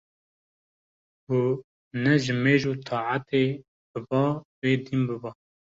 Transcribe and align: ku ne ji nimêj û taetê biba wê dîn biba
ku 1.23 1.37
ne 2.03 2.13
ji 2.21 2.31
nimêj 2.35 2.61
û 2.71 2.73
taetê 2.87 3.43
biba 3.91 4.23
wê 4.59 4.71
dîn 4.85 5.01
biba 5.09 5.31